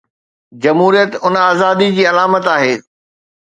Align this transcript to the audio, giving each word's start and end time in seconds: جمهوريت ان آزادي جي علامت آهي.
جمهوريت 0.63 1.11
ان 1.25 1.35
آزادي 1.49 1.91
جي 1.99 2.07
علامت 2.13 2.45
آهي. 2.57 2.73